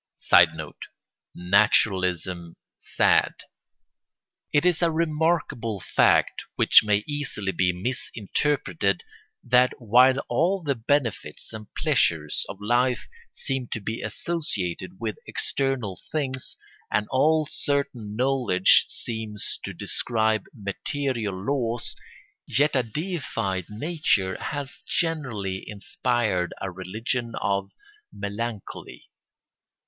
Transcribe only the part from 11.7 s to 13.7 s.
pleasures of life seem